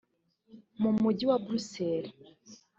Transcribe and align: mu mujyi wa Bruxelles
mu 0.81 0.89
mujyi 1.01 1.25
wa 1.29 1.37
Bruxelles 1.45 2.13